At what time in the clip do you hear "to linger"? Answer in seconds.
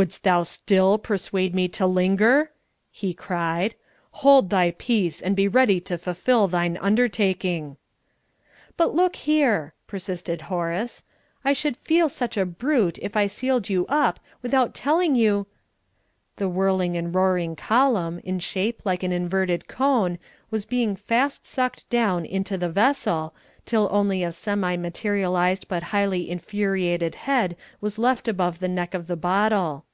1.70-2.52